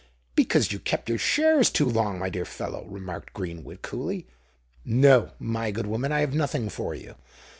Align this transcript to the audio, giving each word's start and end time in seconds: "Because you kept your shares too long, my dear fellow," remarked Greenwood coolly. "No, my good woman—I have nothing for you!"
"Because 0.33 0.71
you 0.71 0.79
kept 0.79 1.09
your 1.09 1.19
shares 1.19 1.69
too 1.69 1.85
long, 1.87 2.17
my 2.17 2.31
dear 2.31 2.43
fellow," 2.43 2.85
remarked 2.87 3.33
Greenwood 3.35 3.83
coolly. 3.83 4.25
"No, 4.83 5.33
my 5.37 5.69
good 5.69 5.85
woman—I 5.85 6.21
have 6.21 6.33
nothing 6.33 6.69
for 6.69 6.95
you!" 6.95 7.13